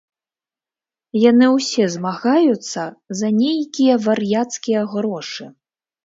[1.23, 2.85] Яны ўсе змагаюцца
[3.19, 5.45] за нейкія вар'яцкія грошы.